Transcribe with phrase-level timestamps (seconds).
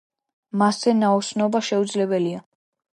[0.61, 2.45] მასზე ნაოსნობა შეუძლებელია.